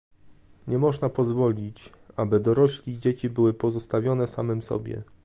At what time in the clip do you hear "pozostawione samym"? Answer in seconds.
3.53-4.61